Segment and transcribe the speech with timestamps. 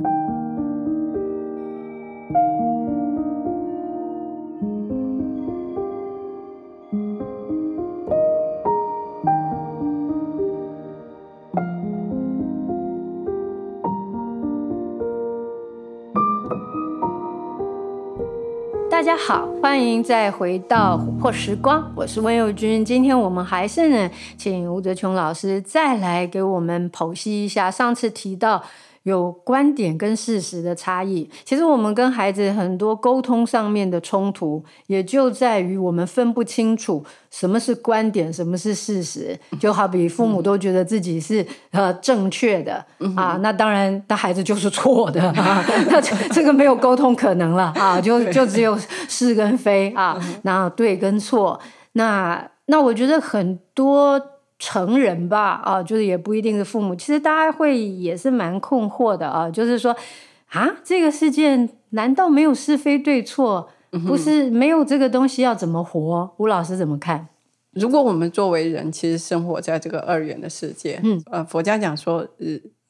[0.00, 0.08] 大
[19.02, 22.84] 家好，欢迎再回到琥珀时光，我是温佑君。
[22.84, 28.62] 今天我们还是呢，请吴泽琼老师再来给我们剖析一下上次提到。
[29.04, 39.38] 有观点跟事实的差异，其实我们跟孩子很多沟通上面的冲突，也就在于我们分不清楚什么是观点，什么是事实。
[39.58, 42.84] 就好比父母都觉得自己是呃正确的
[43.16, 51.58] 啊，那当然，那孩子就是错的啊， 那这个没有沟通可能了啊，就就只有是跟非啊，然后对跟错。
[51.92, 54.20] 那那我觉得很多。
[54.60, 56.94] 成人吧，啊，就是也不一定是父母。
[56.94, 59.96] 其实大家会也是蛮困惑的啊，就是说，
[60.50, 63.68] 啊，这个世界难道没有是非对错？
[64.06, 66.30] 不是没有这个东西要怎么活？
[66.36, 67.26] 吴老师怎么看？
[67.72, 72.24] 如果我们作为人，其实生活在这个二元的世界，嗯，呃，佛家讲说，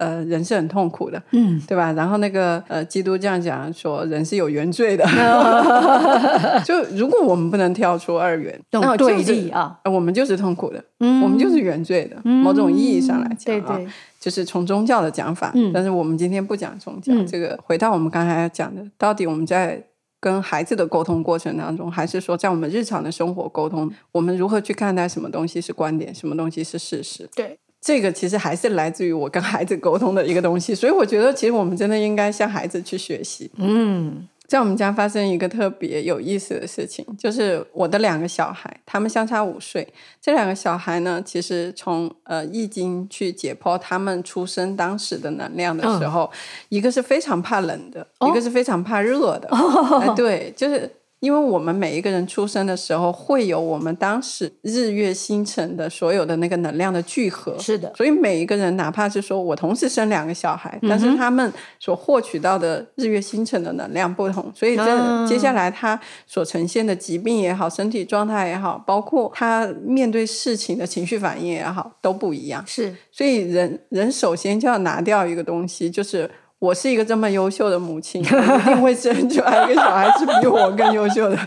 [0.01, 1.93] 呃，人是很痛苦的，嗯，对吧？
[1.93, 5.05] 然后那个呃，基督教讲说，人是有原罪的。
[6.65, 12.17] 就如果我们不能跳出二元，那对立啊，我们就是痛苦的，嗯，我们就是原罪的。
[12.25, 13.87] 某种意义上来讲，对对，
[14.19, 15.53] 就是从宗教的讲法。
[15.75, 19.85] 但是我们今天不讲宗教，这个回到我们刚才讲的，到底我们在
[20.19, 27.29] 跟孩子的沟通过程当中，还是说在我们日常的生活沟通，我们如何去看待什么东西是观点，什么东西是事实？
[27.37, 27.59] 对。
[27.81, 33.50] 这个其实还是来自于我跟孩子沟通的一个东西，所以我觉得其实我们真的应该向孩子去学习。
[33.56, 39.89] 嗯，在我们家发生一个特别有意思的事情，就是我的两个小孩，他们相差五岁。
[40.20, 46.31] 这两个小孩呢，其实从呃易经去解剖他们出生当时的能量的时候，哦、
[46.69, 49.48] 一个是非常怕冷的，哦、一个是非常怕热的。
[49.56, 50.97] 哦、哎，对，就是。
[51.21, 57.57] 因为我们每一个人出生的时候，会有我们当时日月星辰的所有的那个能量的聚合。
[57.58, 72.64] 是的，所以每一个人，哪怕是说我同时生两个小孩，嗯、但是他们所获取到的日月星辰的能量不同，所以这接下来他所呈现的疾病也好，身体状态也好，包括他面对事情的情绪反应也好，都不一样。
[72.67, 76.30] 是，所以人人首先就要拿掉一个东西，就是。
[76.61, 81.39] 我是一个这么优秀的母亲，我一定会生出来一个小孩是比我更优秀的。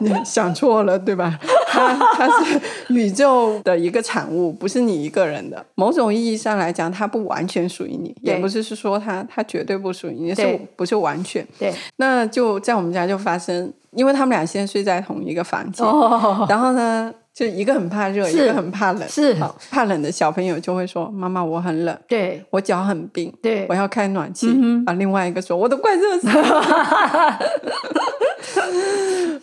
[0.00, 1.38] 你想错了，对吧？
[1.68, 5.64] 他他是宇宙的一个产物，不是你一个人的。
[5.76, 11.46] 某种意义上来讲，它不完全属于你，也不是是说它它绝对不属于你，是不是完全？
[11.58, 11.72] 对。
[11.96, 16.50] 那就在我们家就发生，因为他们俩现在睡在同一个房间，oh.
[16.50, 17.14] 然后呢。
[17.36, 19.06] 就一个很怕热，一个很怕冷。
[19.06, 19.36] 是
[19.70, 24.46] 怕冷的小朋友就会说：“妈妈，我很冷，对我脚很冰，对我要开暖气。
[24.50, 26.32] 嗯”啊，另外一个说：“我都快热死了。”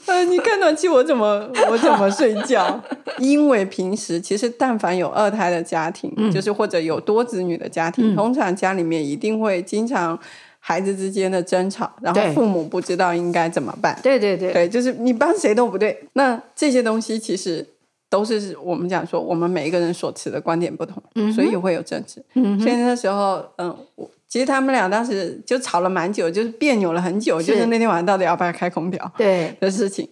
[0.08, 2.82] 啊，你开暖气，我怎么我怎么睡觉？
[3.20, 10.18] 因为平时其实但凡有二胎的家庭，嗯、就是或者有多子女的家庭，嗯、通常家里面一定会经常
[10.58, 13.96] 孩子之间的争吵，然后父母不知道应该怎么办。
[14.02, 16.08] 对对对，对，就是你帮谁都不对。
[16.14, 17.68] 那这些东西其实。
[18.14, 22.24] 都是我们讲说，我们每一个人所持的观点不同，嗯、所以会有争执。
[22.36, 30.08] 嗯、所以那时候，嗯，我其实他们俩当时就吵了蛮久，就是别扭了很久，是就是那天晚上到底要不要开空调对 的事情。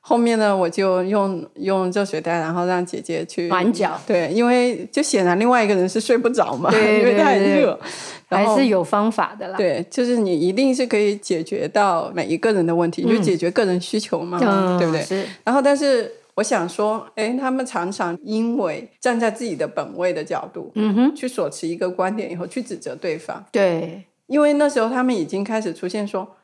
[0.00, 4.00] 后面呢，我就用用热水袋，然后让姐姐去暖脚。
[4.06, 7.80] 对，因为就显然另外一个人是睡不着嘛，对对对对， 因为太热。
[8.28, 9.56] 还是有方法的啦。
[9.56, 15.02] 对，就是你一定是可以解决到每一个人的问题，嗯、就解决个人需求嘛，嗯、对不对？
[15.02, 15.26] 是。
[15.42, 16.08] 然后，但是。
[16.36, 23.44] 我想说，哎，他们常常因为站在自己的本位的角度，嗯哼，去所持一个观点以后，去指责对方。
[23.52, 26.36] 对，因为那时候他们已经开始出现说，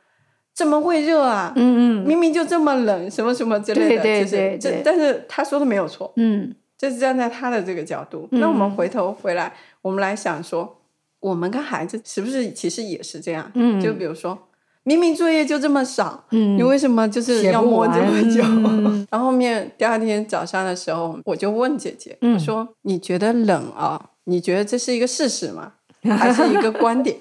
[0.55, 1.53] 怎么会热啊？
[1.57, 4.03] 嗯嗯，明明就这么冷，什么什么之类的。
[4.03, 8.29] 对对对，这但是他说的没有错，嗯，这是站在他的这个角度。
[8.33, 10.79] 那我们回头回来，我们来想说，
[11.21, 13.51] 我们跟孩子是不是其实也是这样？
[13.55, 14.46] 嗯，就比如说。
[14.87, 18.41] 明明作业就这么少，嗯，你为什么就是要磨这么久？
[19.11, 24.01] 然后后面第二天早上的时候，我就问姐姐，我说：“你觉得冷啊？
[24.25, 25.73] 你觉得这是一个事实吗？
[26.17, 27.17] 还是一个观点？”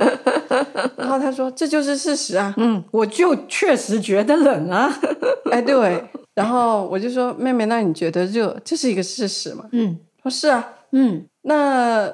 [0.95, 4.95] 然后她说：“这就是事实啊。”嗯，我就确实觉得冷啊。
[5.51, 6.03] 哎，对。
[6.35, 10.69] 然后我就说：“妹妹，那你觉得热，这是一个事实吗？”嗯，说是啊。
[10.91, 12.13] 嗯，那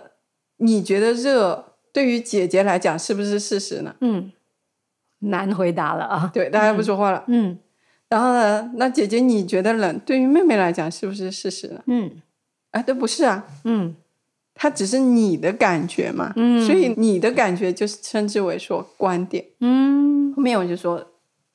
[0.58, 3.94] 你觉得热对于姐姐来讲是不是事实呢？
[4.00, 4.32] 嗯。
[5.22, 6.30] 难回答了啊！
[6.34, 7.24] 对，大家不说话了。
[7.28, 7.58] 嗯，
[8.10, 8.72] 然后呢？
[8.76, 11.82] 那姐姐你觉得冷，对于妹妹来讲是不是事实呢？
[11.88, 12.12] 嗯，
[12.72, 13.46] 哎，都不是啊。
[13.64, 13.96] 嗯，
[14.54, 21.06] 它只是你的感觉嘛，嗯，所以你的感觉就是称之为说观点，嗯，后面我就说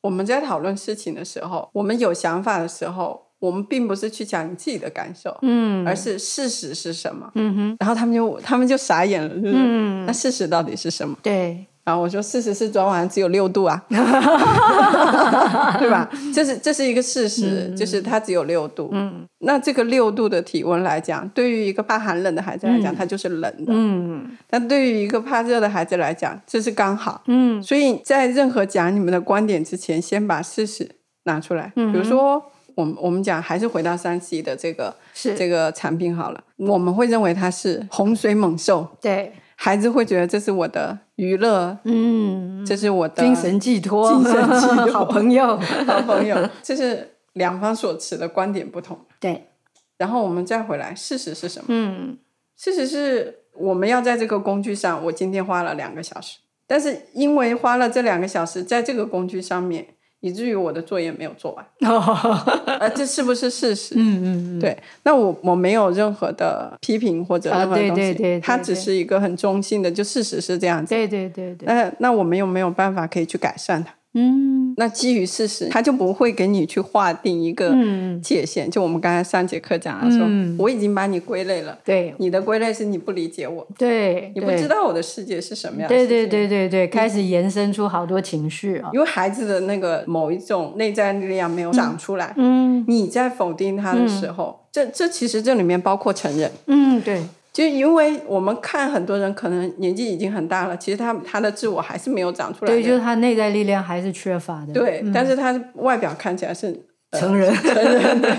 [0.01, 11.19] 我们在讨论事情的时候，我们有想法的时候，我们并不是去讲你自己的感受，嗯，而是事实是什么，嗯哼，然后他们就他们就傻眼了，就是，嗯，那事实到底是什么？
[11.23, 11.67] 对。
[11.87, 13.81] 然后我说，事实是昨晚只有六度啊，
[15.79, 16.11] 对吧？
[16.35, 18.89] 这是这是一个事实，嗯、就是它只有六度。
[18.91, 23.67] 嗯，那这个六度的体温来讲，对于一个怕寒冷的孩子来讲，嗯、它就是冷的。
[23.69, 27.23] 嗯，但对于一个怕热的孩子来讲，这是刚好。
[27.29, 30.91] 嗯，所以在任何讲你们的观点之前，先把事实
[31.23, 31.73] 拿出来。
[31.77, 32.43] 嗯，比如说，
[32.75, 38.89] 我们我们讲还是回到三 C 的这个是这个产品好了，我们会认为它是洪水猛兽。
[39.01, 39.33] 对。
[39.57, 45.57] 孩子会觉得这是我的娱乐，嗯，这是我的精神寄托，精神寄托，好朋友，
[45.87, 49.01] 好朋友，这是两方所持的观点不同。
[49.19, 49.49] 对，
[49.97, 51.65] 然后我们再回来，事实是什么？
[51.69, 52.19] 嗯，
[52.57, 59.96] 事实是我们要在这个工具上，我今天花了两个小时，但是因为花了这两个小时在这个工具上面。
[60.21, 61.65] 以至于我的作业没有做完，
[62.81, 63.95] 呃，这是不是事实？
[63.97, 64.77] 嗯嗯嗯，对。
[65.05, 70.95] 那我我没有任何的批评或者任何东西，它只是一个很中性的，就事实是这样子。
[70.95, 71.67] 对对对对。
[71.67, 73.93] 那那我们有没有办法可以去改善它？
[74.19, 77.75] 嗯，那基于事实，他就不会给你去划定一个
[78.23, 78.71] 界限。
[78.71, 80.27] 就我们刚才上节课讲的说，
[80.59, 81.79] 我已经把你归类了。
[81.85, 85.89] 对，你的归类是你不理解我，对，你不知道我的世界是什么样。
[85.89, 88.89] 对对对对对，开始延伸出好多情绪啊。
[88.95, 97.23] 因为孩子的那个某一种内在力量没有长出来，嗯，你在否定他的时候，这这其实这里面包括成人，嗯，对。
[97.57, 102.71] 就因为我们看很多人可能年纪已经很大了，其实他他的自我还是没有长出来。
[102.71, 104.75] 对，就是他内在力量还是缺乏的。
[104.75, 106.79] 对，嗯、但是他外表看起来是、
[107.13, 107.51] 呃、成人。
[107.55, 108.31] 成人对。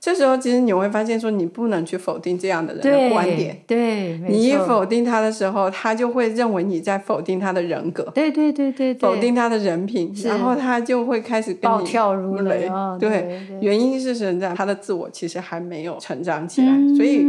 [0.00, 3.60] 这时候，其实你会发现，说你不能去否定这样的人的观点。
[3.66, 8.04] 对，对你一否定他的时候，他就会认为你在否定他的人格。
[8.14, 12.70] 对对对对，否定他的人品，然后他就会开始跟你暴跳如雷。
[12.98, 14.54] 对，对对原因是什么？
[14.56, 17.26] 他的自我其实还没有成长起来，嗯、所以，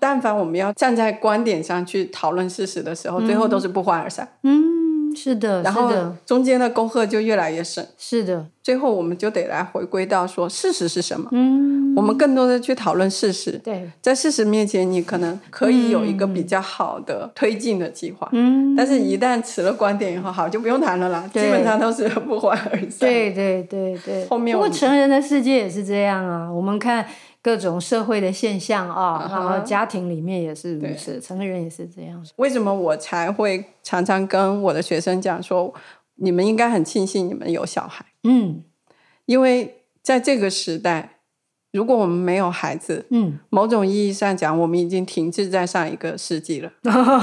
[0.00, 4.28] 但凡我们要站在观点上去讨论事实的时候，嗯、最后都是不欢而散。
[4.42, 4.81] 嗯。
[5.14, 5.90] 是的，然后
[6.24, 7.86] 中间的沟壑就越来越深。
[7.98, 11.28] 是的，最后我们就得来回归到说事实是什么。
[11.32, 13.52] 嗯，我们更多的去讨论事实。
[13.64, 18.28] 对，在事实面前，你可能可以有一个比较好的推进的计划。
[18.32, 21.28] 嗯，但是一旦持了观点以后，好，就不用谈了啦。
[21.32, 23.00] 基本上都是 不欢而散。
[23.00, 24.26] 对对对对。
[24.26, 26.50] 后面，不过成人的世界也是这样啊。
[26.50, 27.04] 我们看。
[27.42, 32.24] 各种社会的现象啊，然后家庭里面也是如此，成人也是这样。
[32.36, 35.74] 为什么我才会常常跟我的学生讲说，
[36.14, 38.06] 你们应该很庆幸你们有小孩？
[38.22, 38.62] 嗯，
[39.26, 41.18] 因为在这个时代，
[41.72, 46.70] 如果我们没有孩子，嗯，某种意义上讲，我们已经停滞在上一个世纪了。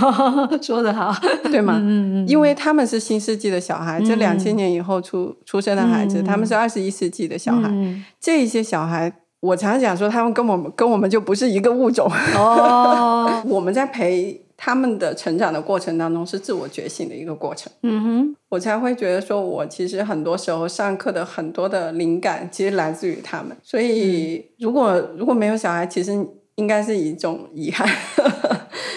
[0.61, 1.77] 说得好，对吗？
[1.77, 7.71] 嗯嗯，因为他们是新世纪的小孩，这两千年以后出出生的孩子，他们是二十一世纪的小孩，
[8.19, 9.21] 这一些小孩。
[9.41, 12.11] 我常常讲说，他们跟我们跟我们就不是一个物种。
[12.35, 17.71] 哦， 我们在陪他们的成长的过程当中，是自我觉醒的一个过程。
[17.83, 23.55] 嗯哼，我才会觉得说，我其实很多时候上课的很多的灵感，其实来自于他们。
[23.63, 26.11] 所以，如果如果没有小孩，其实
[26.55, 27.87] 应该是一种遗憾。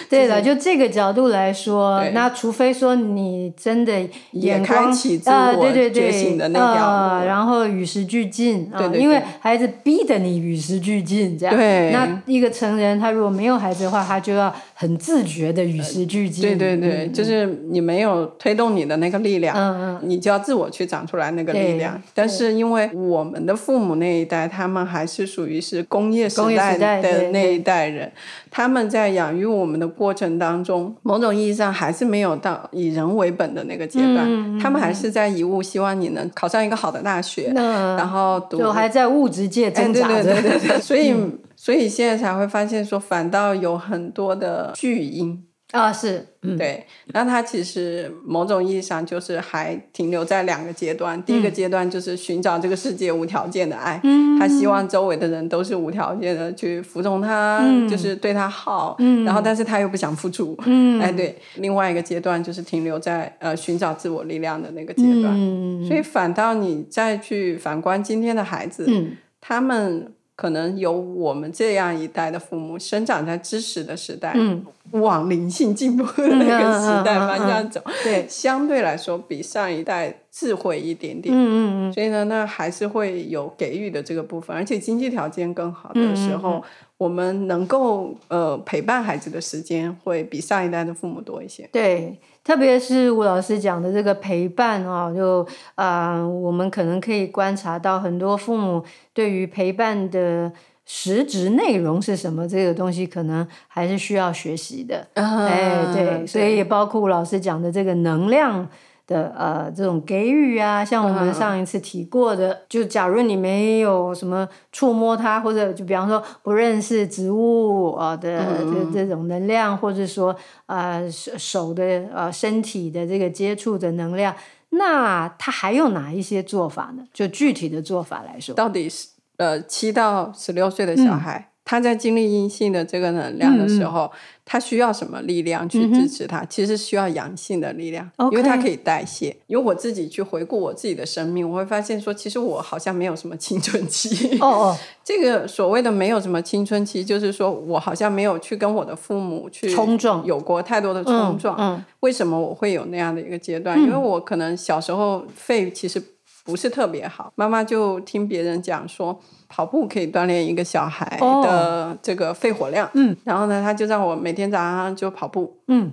[0.09, 3.93] 对的，就这个角度来说，那除非说你真的
[4.31, 11.55] 也开启自我觉醒的那条，然后与时俱进啊，因为孩子逼得你与时俱进，这样。
[11.91, 14.53] 那一个成人他如果没有孩子的话，他就要
[14.83, 16.41] 很自觉的与时俱进。
[16.41, 22.01] 对对对，就是你没有推动你的那个力量，嗯嗯，你就要自我去长出来那个力量。
[22.13, 28.11] 但是因为我们的父母那一代，他们还是属于是工业时代的那一代人，
[28.51, 45.45] 他们在养育我们的过程当中，某种意义上还是没有到以人为本的那个阶段，嗯、他们还是在以物希望你能考上一个好的大学，嗯、然后读，就还在物质界挣扎着，哎、对，对，对对对，所以、嗯、所以现在才会发现说，反倒有很多的巨婴。
[45.71, 51.17] 啊，是，嗯、对，那他其实某种意义上就是还停留在两个阶段。
[51.17, 61.39] 嗯、第一个阶段就是寻找这个世界无条件的爱，嗯、他希望周围的人都是无条件的去服从他，嗯、就是对他好，嗯、然后但是他又不想付出，嗯、 哎，对。
[61.55, 70.11] 另外一个阶段就是停留在呃寻找自我力量的那个阶段，嗯、所以反倒你再去反观今天的孩子，嗯、他们。
[70.35, 86.63] 可能有我们这样一代的父母生长在知识的时代，嗯、往灵性进步的那个时代方向走，对，相对来说比上一代智慧一点点，嗯嗯嗯，所以呢，那还是会有给予的这个部分，而且经济条件更好的时候。
[87.03, 91.67] 我们能够呃陪伴孩子的时间会比上一代的父母多一些。
[91.71, 95.45] 对，特别是吴老师讲的这个陪伴啊，就
[95.75, 98.83] 啊、呃，我们可能可以观察到很多父母
[99.13, 100.51] 对于陪伴的
[100.85, 105.05] 实质内容是什么，这个东西可能还是需要学习的。
[105.15, 108.69] 啊、哎，对，对，所以也包括吴老师讲的这个能量。
[109.05, 120.35] 的呃，这种给予啊，像我们上一次提过的，嗯、就假如你没有什么触摸它，或者就比方说不认识植物啊的这、嗯、这种能量，或者说
[120.67, 121.83] 呃手的
[122.13, 124.33] 呃身体的这个接触的能量，
[124.69, 127.03] 那它还有哪一些做法呢？
[127.13, 131.49] 就具体的做法来说，到底是呃七到十六岁的小孩。
[131.49, 134.11] 嗯他在经历阴性的这个能量的时候，嗯、
[134.45, 136.41] 他需要什么力量去支持他？
[136.41, 139.35] 嗯、其实需要阳性的力量因为他可以代谢。
[139.47, 144.37] 因为我自己去回顾我自己的生命，我会发现说，其实我好像没有什么青春期。
[144.39, 151.55] 哦哦， 这个所谓的没有什么青春期，就是说我好像没有去跟我的父母去冲撞，有过太多的冲撞。
[151.57, 153.79] 嗯嗯、为什么我会有那样的一个阶段？
[153.79, 156.03] 嗯、因为我可能小时候肺其实
[156.43, 159.19] 不是特别好，妈妈就听别人讲说。
[159.55, 165.91] 跑步可以锻炼一个小孩的这个肺活量，嗯，然后呢，他就让我每天早上就跑步，嗯，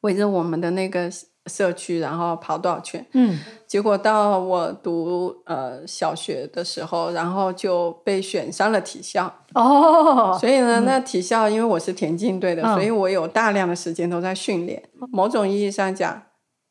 [0.00, 1.10] 围着我们的那个
[1.44, 16.22] 社区，然后跑多少圈，嗯，结果到我读呃小学的时候，然后就被选上了体校，哦，所以呢，那体校因为我是田径队的，所以我有大量的时间都在训练，某种意义上讲，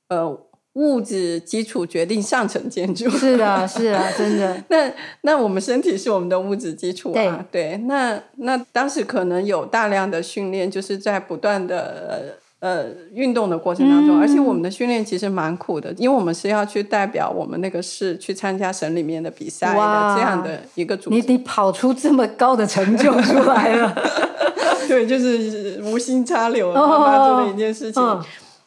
[0.10, 0.36] 呃。
[0.76, 4.62] 物质基础决定上层建筑，是的，是啊，真的。
[4.68, 4.92] 那
[5.22, 7.78] 那我们身体是我们的物质基础啊，对，对。
[7.86, 21.16] 那那当时可能有大量的训练，就是在不断的呃运动的过程当中，嗯、而且我们的训练其实蛮苦的，因为我们是要去代表我们那个市去参加省里面的比赛的这样的一个组织。
[21.16, 23.96] 你你跑出这么高的成就出来了，
[24.90, 28.22] 对，就是无心插柳妈妈做的一件事情，哦、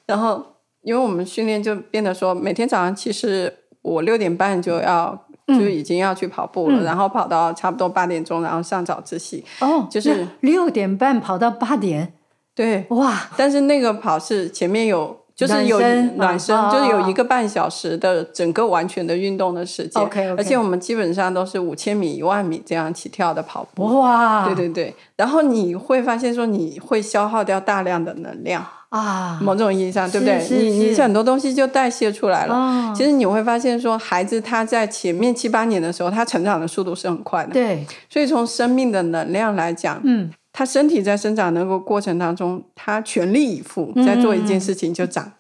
[0.07, 0.43] 然后。
[0.83, 9.45] 因为我们训练就变得说，每天早上其实我六点半就要就已经要去跑步了，嗯、然后跑到差不多八点钟，然后上早自习。
[9.61, 12.15] 哦，就是六点半跑到八点，
[12.55, 13.31] 对，哇！
[13.37, 15.79] 但是那个跑是前面有，就是有
[16.17, 20.03] 暖身，就是有一个半小时的整个完全的运动的时间。
[20.03, 24.01] OK，, okay 而且我们基本上都是五千米、一万米这样起跳的跑步。
[24.01, 24.47] 哇！
[24.47, 28.67] 对对对，然后你会发现说，你会消耗掉大量的能量。
[28.89, 30.43] 啊，某种意义上，对不对？
[30.51, 32.55] 你你很多东西就代谢出来了。
[32.55, 37.53] 哦、其实你会发现，说孩子他在前面七八年的时候，他成长的速度是很快的。
[37.53, 45.31] 对，所以从生命的能量来讲，嗯，他身体在生长的那个过程当中，他全力以赴在做一件事情，就长。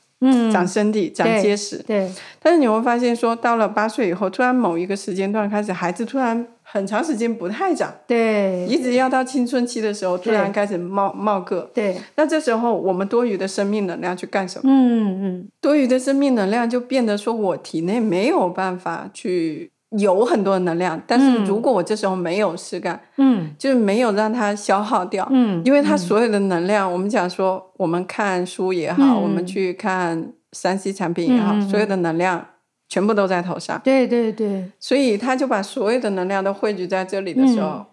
[0.53, 1.79] 长身体，长结实。
[1.79, 7.93] 对，对，但是你会发现，说到了八岁以后，突然某一个时间段开始，孩子突然很长时间不太长。
[8.07, 11.69] 对，一直要到青春期的时候，突然开始冒冒个。
[11.75, 14.71] 对，那这时候我们多余的生命能量去干什么？
[14.73, 19.73] 嗯嗯，多余的生命能量就变得说我体内没有办法去。
[19.91, 32.47] 有很多能量，但是如果我这时候没有事干，嗯，就是没有让它消耗掉，嗯，因为它所有的能量，嗯、我们讲说，我们看书也好，嗯、我们去看三 C 产品也好，嗯、所有的能量
[32.87, 37.87] 全部都在头上，对对对，所以他就把所有的能量都汇聚在这里的时候，嗯、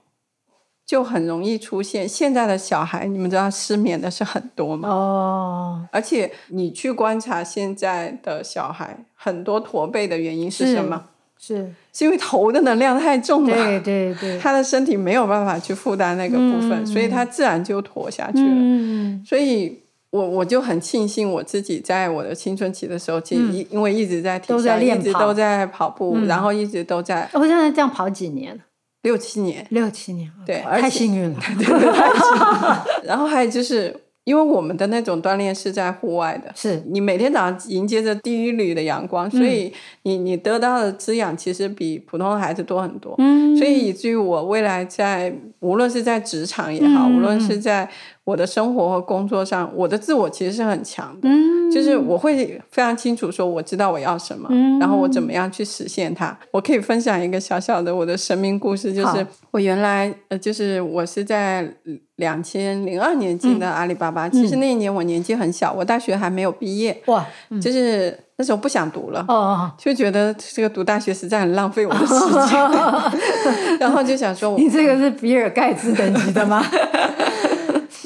[0.86, 4.90] 就很容易出现现在的小孩，你们知道失眠的是很多吗？
[4.90, 11.06] 哦，而且你去观察现在的小孩，很多驼背的原因是什么？
[11.38, 18.50] 是，是因为头的能量太重了，对对对，他的身体没有办法去负担那个部分，嗯、所以他自然就驼下去了。
[18.50, 27.30] 嗯、所以我我就很庆幸我自己在我的青春期的时候，其实因因为一直在体校，一直都在跑步，嗯、然后一直都在。
[27.34, 28.60] 我现在这样跑几年？
[29.04, 31.40] 六七年，六七年， 对，太幸运了。
[31.60, 32.86] 对对对，太幸运了。
[33.04, 33.96] 然后还有就是。
[34.26, 36.84] 因为我们的那种锻炼是在户外的，是。
[36.88, 39.72] 你每天早上迎接着第一缕的阳光，所以
[40.04, 43.16] 你你得到的滋养其实比普通的孩子多很多。
[43.20, 47.90] 嗯，所以以至于我未来在无论是在职场也好，无论是在
[48.26, 51.30] 我的生活和工作上，我的自我其实是很强的。
[51.30, 56.38] 嗯，就是我会非常清楚说，我知道我要什么，然后我怎么样去实现它。
[56.52, 61.74] 我可以分享一个小小的我的生命故事，就是我原来呃，就是我是在。
[62.16, 72.14] 两千零二年进的阿里巴巴，嗯、其实那一年我年纪很小，嗯、我大学还没有毕业，哇，嗯、就是那时候不想读了，哦、就觉得这个读大学实在很浪费我的时
[72.48, 73.12] 间， 哦、
[73.82, 76.64] 然后就想说，你这个是比尔盖茨等级的吗？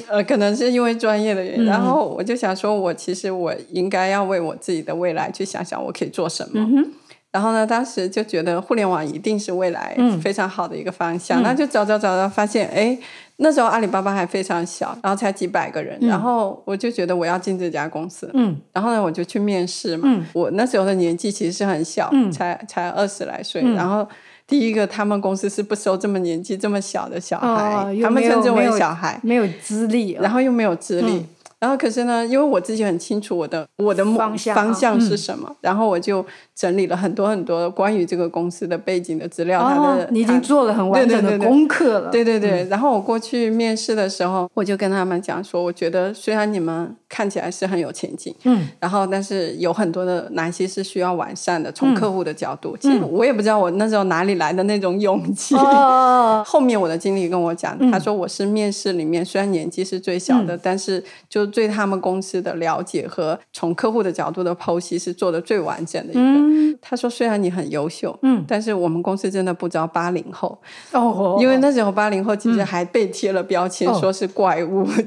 [0.09, 6.51] 呃，可能是因为专业的原因，嗯、然后我就想说，我其实我应该要为我自己的未来去想想，我可以做什么。
[6.55, 6.91] 嗯
[7.31, 12.97] 然后呢，当时就觉得互联网一定是未来非常好的一个方向，嗯、那就找找找找，发现哎，
[13.35, 24.09] 那时候阿里巴巴还非常小，然后才几百个人，嗯、然后我就觉得我要进这家公司，嗯，然后呢，我就去面试嘛，嗯、我那时候的年纪其实是很小，嗯、才才二十来岁，嗯、然后
[24.50, 31.12] 第一个他们公司是不收这么年纪这么小的小孩，哦、他们称之为小孩，没有资历、哦，然后又没有资历。
[31.12, 31.25] 嗯
[31.59, 36.25] 然后可是呢，因为我自己很清楚我的我的方向方向是什么，嗯、然后我就
[36.55, 39.61] 整理了很多很多关于这个公司的背景的资料。
[39.61, 42.09] 哦、他的你已经做了很完整的功课了。
[42.09, 42.69] 对对对，对，对，对、嗯。
[42.69, 55.55] 然后我过去面试的时候，我就跟他们讲说，我觉得虽然你们看起来是很有前景，嗯，然后但是有很多的哪些是需要完善的，从客户的角度，嗯、其实我也不知道我那时候哪里来的那种勇气。
[55.55, 62.29] 哦、后面我的经理跟我讲，嗯、他说我是面试里面虽然年纪是最小的，嗯、但是就对他们公司。
[62.39, 66.22] 的了解和从客户的角度的剖析是做的最完整的一个。
[66.22, 70.58] 嗯、他说：“虽然你很优秀，嗯，但是我们公司真的不招八零后
[70.94, 74.88] 哦，因为那时候八零后其实还被贴了标签，说是怪物，哦、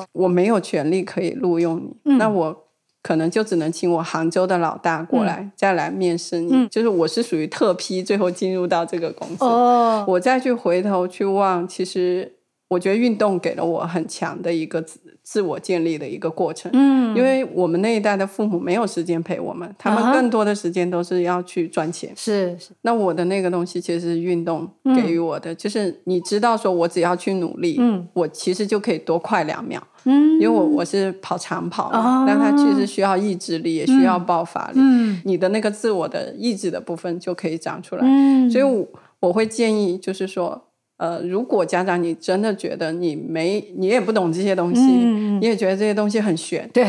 [0.00, 2.64] 是我没有权利可以录用你，嗯、那我
[3.02, 6.50] 可能就只能请我杭州的老大过来、嗯、再来面试你。
[6.50, 12.36] 嗯、就是我是属于特批，最后进入到这个公司，哦、我再去回头去望，其实
[12.68, 14.82] 我觉得运动给了我很强的一个。”
[15.24, 22.12] 自我建立的一个过程，嗯，因为我们那一代的父母没有时间陪我们，他们更多的时间都是要去赚钱。
[22.14, 38.86] 是是，那我的那个东西其实是运动给予我的，嗯、就是你知道说，我只要去努力，嗯，我其实就可以多快两秒，嗯，因为我我是跑长跑嘛，但它其实需要意志力，也需要爆发力，嗯，你的那个自我的意志的部分就可以长出来，嗯，所以我
[39.20, 40.62] 我会建议就是说。
[40.96, 46.86] 呃，如果家长你真的觉得你没，你也不懂这些东西，嗯、你也觉得这些东西很玄，对，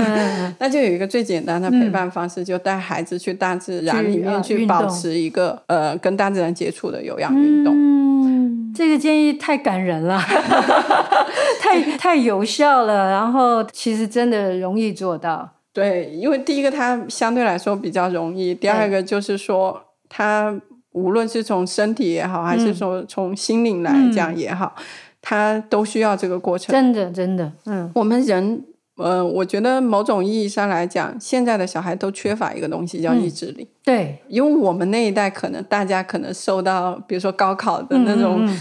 [0.60, 7.74] 那就有一个最简单的陪伴方式，嗯、就带孩子去大自然里面去保持一个呃跟大自然接触的有氧运动。
[7.74, 10.20] 嗯，这个建议太感人了，
[11.58, 15.54] 太太有效了，然后其实真的容易做到。
[15.72, 20.60] 对，因为第一个它相对来说比较容易，第二个就是说它。
[20.98, 24.82] 无论是从身体也好，还是说从心灵来讲也好，嗯、
[25.22, 26.72] 它都需要这个过程。
[26.72, 28.64] 真的，真的，嗯，我们人，
[28.96, 33.62] 呃，我觉得某种意义上来讲，现在的小孩都缺乏一个东西，叫意志力。
[33.62, 38.44] 嗯、对，因为我们那一代可能大家可能受到，比如说高考的那种。
[38.44, 38.58] 嗯嗯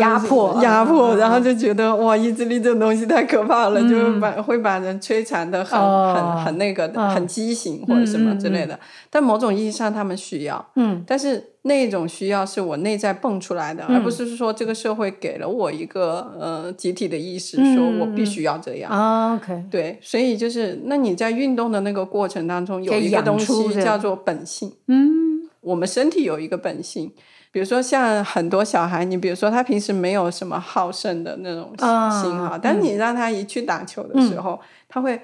[0.00, 5.78] 压迫，压迫，然后就觉得哇，意志力这种东西太可怕了，就会把会把人摧残的很
[6.12, 8.76] 很很那个的，很畸形或者什么之类的。
[9.08, 19.36] 但某种意义上，他们需要，嗯，但是那种需要是我内在蹦出来的，而不是说这个社会给了我一个呃集体的意识，说我必须要这样。
[19.36, 24.72] OK，对，所以就是那你在运动的那个过程当中，有一个东西叫做本性。
[24.86, 27.12] 嗯，我们身体有一个本性。
[27.52, 35.18] 比如说，像很多小孩，你比如说他平时没有什么好胜的那种心哈，但你让他一去打球的时候，他会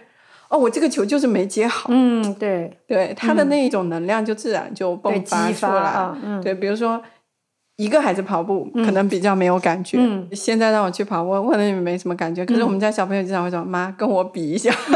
[0.53, 1.88] 哦，我这个球就是没接好。
[1.91, 6.41] 嗯，对对，他的那一种能量就自然就迸发出来。
[6.43, 7.03] 对，比如说
[7.77, 9.99] 一个孩子跑步可能比较没有感觉，
[10.33, 12.45] 现在让我去跑步，我可能也没什么感觉。
[12.45, 14.71] 可是我们家小朋友经常会说：“妈，跟我比一下。”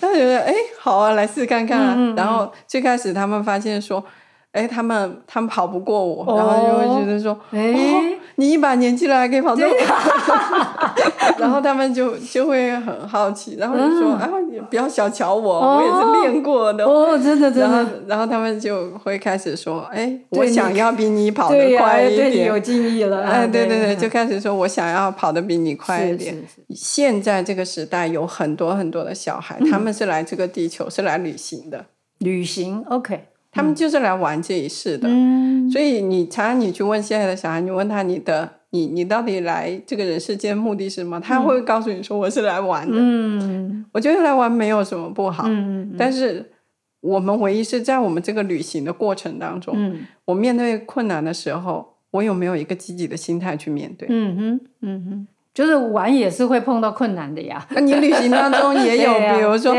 [0.00, 2.14] 他觉得哎，好啊，来试看看啊。
[2.16, 4.04] 然后最开始他们发现说。
[4.52, 17.68] 哎，他们他们跑不过我，然后就会觉得说，哦，你一把年纪了还可以跑这么快， 然后他们就就会很好奇，然后就说啊，你不要小瞧我，我也是练过的哦，真的真的。
[17.68, 23.22] 然后然后他们就会开始说，哎，我想要比你跑得快一点，有敬意了。
[23.22, 26.36] 哎，对对对，就开始说我想要跑得比你快一点。
[26.74, 31.86] 现在这个时代有很多很多的小孩，他们是来这个地球是来旅行的，
[32.18, 33.26] 旅行，OK。
[33.52, 41.18] 他们就是来玩这一世的，嗯、所以你常常你去问现在的小孩，你问他你的你你到底来这个人世间目的是什么？
[41.20, 42.96] 他会告诉你说我是来玩的。
[42.96, 46.52] 嗯、我觉得来玩没有什么不好，嗯、但是
[47.00, 54.06] 我们唯一是在我们这个旅行的过程当中，嗯、我面对困难的时候，我有没有一个积极的心态去面对？
[54.10, 55.26] 嗯哼，嗯哼。
[55.60, 57.62] 就是玩也是会碰到困难的呀。
[57.72, 59.74] 那你旅行当中也有， 比如说，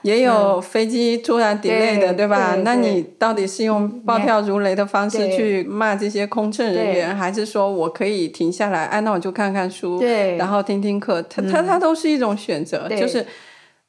[0.00, 2.56] 也有飞机突然 delay 的，对吧？
[2.64, 10.00] 那你到底是用暴跳如雷的方式去骂这些空乘人员，还是说我可以停下来，哎，那我就看看书，
[10.38, 11.20] 然后听听课？
[11.28, 13.26] 它它它都是一种选择，就是。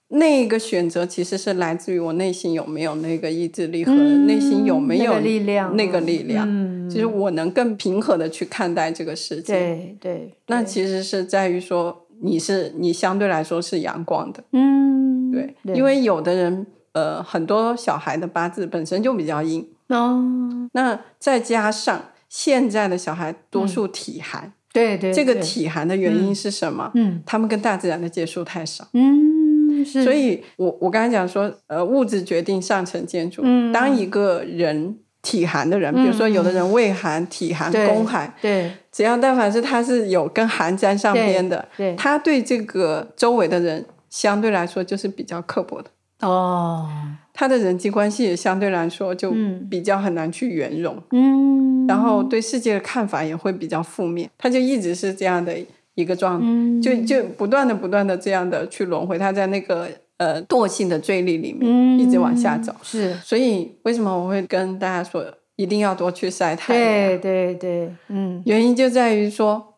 [0.10, 9.54] 那个选择其实是来自于我内心有没有那个意志力和内心有没有力量，那个力量，就是我能更平和的去看待这个世界。
[9.54, 20.24] 对对，那其实是在于说你是你相对来说是阳光的，嗯，对，因为有的人呃，很多小孩的八字本身就比较阴哦，
[20.72, 26.92] 那再加上现在的小孩多数体寒，嗯、对，对对，这个体寒的原因是什么？
[26.96, 29.37] 嗯，他们跟大自然的接触太少，嗯，
[29.86, 34.98] 是，所以我我刚才讲说，呃，物质决定上层建筑，嗯，当一个人。
[35.24, 45.90] 体寒的人，比如说有的人胃寒、嗯、体寒、宫寒，对，只要但凡是他是有跟寒沾上边的，对，对他对这个周围的人相对来说就是比较刻薄的
[46.22, 46.88] 哦，
[47.34, 49.34] 他的人际关系也相对来说就
[49.70, 55.54] 比较很难去圆融，嗯，然后对世界的看法也会比较负面，他就一直是这样的
[55.98, 59.90] 一个状态，嗯、就就不断的不断的这样的去轮回，他在那个。
[60.20, 65.24] 呃，惰性的罪力里面一直往下走，嗯、是，所以为什么我会跟大家说
[65.58, 66.84] 一定要多去晒太阳？
[66.84, 69.76] 对对对，嗯，原因就在于说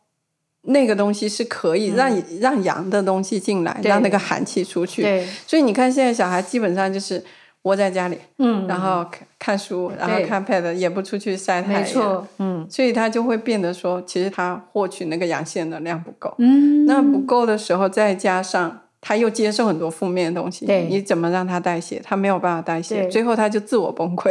[0.62, 5.02] 那个东西是可以让、嗯、让阳的东西进来，让那个寒气出去。
[5.02, 7.22] 对，所以你看现在小孩基本上就是
[7.64, 9.06] 窝在家里，嗯，然后
[9.40, 18.82] 看书，然后看 pad，也不出去晒太阳，没错，嗯，所以他就会变得说，其实他获取那个阳性能量不够，嗯，那不够的时候，再加上。
[19.02, 22.02] 他又接受很多负面的东西，对，你怎么让他代谢？
[22.04, 24.30] 他没有办法代谢，最后他就自我崩溃，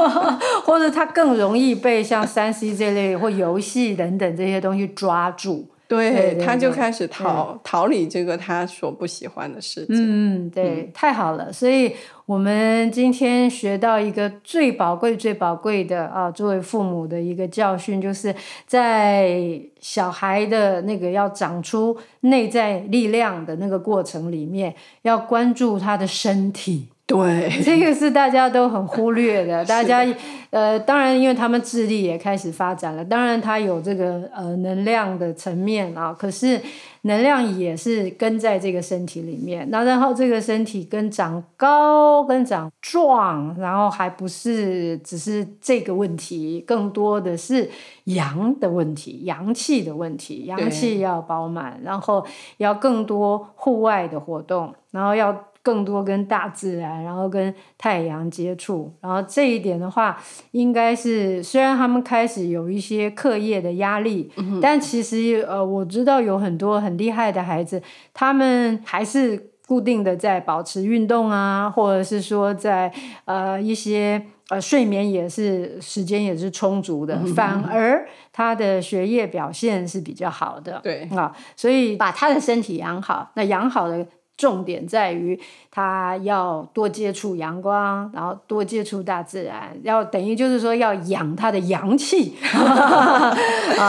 [0.64, 5.68] 或者他更容易被像三 C 这类或游戏等等这些东西抓住。
[5.88, 9.96] 对，他就开始逃逃离这个他所不喜欢的事情。
[9.96, 11.50] 嗯，对，嗯、太好了。
[11.50, 11.96] 所以
[12.26, 18.34] 我们今天学到一个最宝贵、最宝贵的啊，作为父母的一个教训，就是
[18.66, 26.88] 在小孩的那个要长出内在力量的那个过程里面，要关注他的身体。
[27.08, 29.64] 对， 这个是大家都很忽略的。
[29.66, 30.06] 大家
[30.50, 36.14] 呃，当然，因为他们智力也开始发展了，当然他有这个呃能量的层面啊。
[36.18, 36.60] 可是
[37.02, 39.66] 能量也是跟在这个身体里面。
[39.70, 47.70] 那然后这个身体跟长高、跟长壮，然后还不是只是这个问题，更多的是
[48.04, 50.44] 阳的问题、阳气的问题。
[50.44, 52.22] 阳气要饱满，然后
[52.58, 55.34] 要更多户外的活动，然后要。
[55.68, 60.18] 更多跟大自然，然后跟太阳接触，然后这一点的话，
[60.52, 67.82] 应该是虽然他们开始有一些课业的压力，嗯、但其实呃，我知道有很多很厉害的孩子，
[68.14, 72.90] 他们还是固定的在保持运动啊，或者是说在
[73.26, 80.80] 呃一些呃睡眠也是时间也是充足的， 嗯、反而他的学业表现是比较好的。
[80.82, 84.06] 对啊，所以把他的身体养好，那养好的。
[84.38, 85.38] 重点在于
[85.70, 93.34] 他要多接触阳光，然后多接触大自然，要等于就是说要养他的阳气 啊，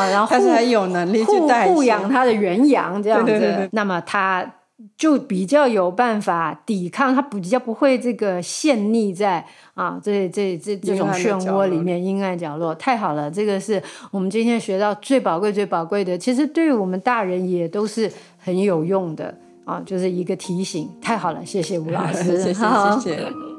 [0.10, 3.28] 然后他才有能力去带护养他的元阳这样子。
[3.28, 4.56] 对对对对，那么他
[4.98, 12.74] 就比较有办法抵抗，他比较不会这个陷溺在啊这这这这种漩涡里面阴暗角落。
[12.74, 19.38] 太好了，这个是我们今天学到最宝贵最宝贵的，其实对于我们大人也都是很有用的。
[19.70, 23.34] 啊，就是一个提醒，太好了，谢谢吴老师，谢 谢谢谢。